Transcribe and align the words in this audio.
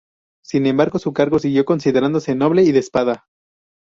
Sin 0.43 0.65
embargo, 0.65 0.97
su 0.97 1.13
cargo 1.13 1.37
siguió 1.37 1.63
considerándose 1.63 2.33
noble 2.33 2.63
y 2.63 2.71
de 2.71 2.79
espada. 2.79 3.27